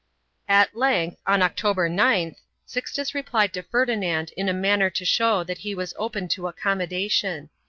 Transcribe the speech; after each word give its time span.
1 0.47 0.57
At 0.57 0.75
length, 0.75 1.21
on 1.27 1.43
October 1.43 1.87
9th, 1.87 2.37
Sixtus 2.65 3.13
replied 3.13 3.53
to 3.53 3.61
Ferdinand 3.61 4.31
in 4.35 4.49
a 4.49 4.51
man 4.51 4.79
ner 4.79 4.89
to 4.89 5.05
show 5.05 5.43
that 5.43 5.59
he 5.59 5.75
was 5.75 5.93
open 5.95 6.27
to 6.29 6.47
accommodation. 6.47 7.51